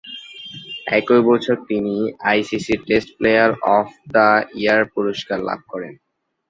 [0.97, 1.95] একই বছর তিনি
[2.31, 4.27] আইসিসির test player of the
[4.59, 5.93] year পুরস্কার লাভ করেন।